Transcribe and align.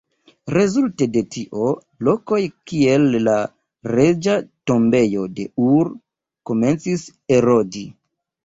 Rezulte 0.57 1.07
de 1.17 1.21
tio, 1.35 1.67
lokoj 2.07 2.39
kiel 2.71 3.05
la 3.27 3.35
Reĝa 3.93 4.39
Tombejo 4.73 5.29
de 5.37 5.47
Ur, 5.69 5.95
komencis 6.53 7.09
erodi. 7.39 7.87